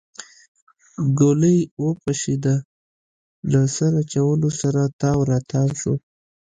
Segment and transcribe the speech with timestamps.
[1.19, 2.55] ګلی وپشېده
[3.51, 5.93] له سر اچولو سره تاو راتاو شو.